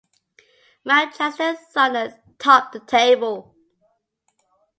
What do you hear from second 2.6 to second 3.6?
the table.